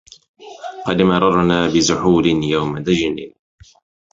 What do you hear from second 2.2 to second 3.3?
يوم دجن